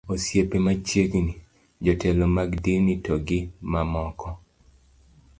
osiepe 0.13 0.57
machiegni, 0.65 1.33
jotelo 1.85 2.25
mag 2.35 2.51
din 2.63 2.85
to 3.05 3.13
gi 3.27 3.39
mamoko 3.71 4.27